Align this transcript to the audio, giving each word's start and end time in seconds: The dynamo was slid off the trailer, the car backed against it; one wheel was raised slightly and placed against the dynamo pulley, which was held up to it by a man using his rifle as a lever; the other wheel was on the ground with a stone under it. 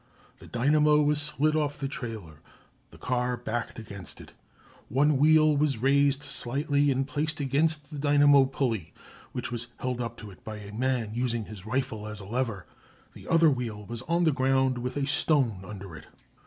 The 0.39 0.47
dynamo 0.47 0.99
was 1.03 1.21
slid 1.21 1.55
off 1.55 1.77
the 1.77 1.87
trailer, 1.87 2.39
the 2.89 2.97
car 2.97 3.37
backed 3.37 3.77
against 3.77 4.19
it; 4.19 4.31
one 4.89 5.17
wheel 5.19 5.55
was 5.55 5.77
raised 5.77 6.23
slightly 6.23 6.89
and 6.89 7.05
placed 7.07 7.39
against 7.39 7.91
the 7.91 7.99
dynamo 7.99 8.45
pulley, 8.45 8.93
which 9.31 9.51
was 9.51 9.67
held 9.77 10.01
up 10.01 10.17
to 10.17 10.31
it 10.31 10.43
by 10.43 10.57
a 10.57 10.73
man 10.73 11.11
using 11.13 11.45
his 11.45 11.67
rifle 11.67 12.07
as 12.07 12.19
a 12.19 12.25
lever; 12.25 12.65
the 13.13 13.27
other 13.27 13.51
wheel 13.51 13.85
was 13.85 14.01
on 14.07 14.23
the 14.23 14.31
ground 14.31 14.79
with 14.79 14.97
a 14.97 15.05
stone 15.05 15.61
under 15.63 15.95
it. 15.95 16.07